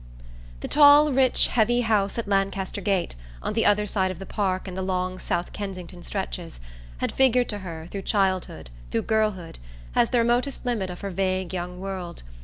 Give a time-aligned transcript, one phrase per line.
[0.61, 3.13] The tall rich heavy house at Lancaster Gate,
[3.43, 6.59] on the other side of the Park and the long South Kensington stretches,
[6.97, 9.59] had figured to her, through childhood, through girlhood,
[9.95, 12.23] as the remotest limit of her vague young world.